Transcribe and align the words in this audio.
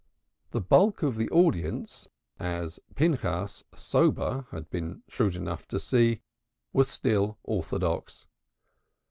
The 0.49 0.61
bulk 0.61 1.03
of 1.03 1.15
the 1.17 1.29
audience, 1.29 2.07
as 2.39 2.79
Pinchas, 2.95 3.63
sober, 3.75 4.47
had 4.49 4.67
been 4.71 5.03
shrewd 5.07 5.35
enough 5.35 5.67
to 5.67 5.79
see, 5.79 6.23
was 6.73 6.87
still 6.87 7.37
orthodox. 7.43 8.25